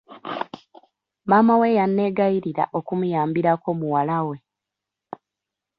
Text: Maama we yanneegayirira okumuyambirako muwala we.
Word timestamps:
Maama 1.29 1.53
we 1.61 1.67
yanneegayirira 1.77 2.63
okumuyambirako 2.77 3.69
muwala 3.79 4.17
we. 4.27 4.37